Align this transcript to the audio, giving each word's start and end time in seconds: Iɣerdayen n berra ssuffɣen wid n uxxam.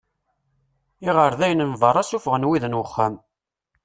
Iɣerdayen 1.09 1.65
n 1.71 1.73
berra 1.81 2.03
ssuffɣen 2.05 2.47
wid 2.47 2.63
n 2.67 2.79
uxxam. 2.83 3.13